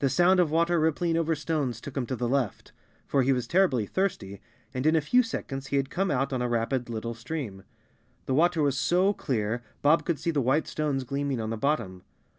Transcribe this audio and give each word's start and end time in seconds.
The 0.00 0.10
sound 0.10 0.40
of 0.40 0.50
water 0.50 0.78
rippling 0.78 1.16
over 1.16 1.34
stones 1.34 1.80
took 1.80 1.96
him 1.96 2.04
to 2.08 2.16
the 2.16 2.28
left, 2.28 2.72
for 3.06 3.22
he 3.22 3.32
was 3.32 3.46
terribly 3.46 3.86
thirsty 3.86 4.42
and 4.74 4.84
in 4.84 4.94
a 4.94 5.00
few 5.00 5.22
seconds 5.22 5.68
he 5.68 5.76
had 5.76 5.88
come 5.88 6.10
out 6.10 6.34
on 6.34 6.42
a 6.42 6.48
rapid 6.50 6.90
little 6.90 7.14
stream. 7.14 7.62
The 8.26 8.34
water 8.34 8.60
was 8.62 8.76
so 8.76 9.14
clear 9.14 9.62
Bob 9.80 10.04
could 10.04 10.18
see 10.18 10.30
the 10.30 10.42
white 10.42 10.66
stones 10.66 11.04
gleaming 11.04 11.40
on 11.40 11.48
the 11.48 11.56
bottom. 11.56 12.02